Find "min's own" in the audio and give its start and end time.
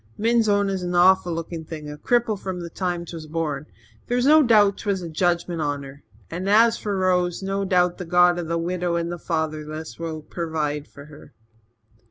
0.17-0.67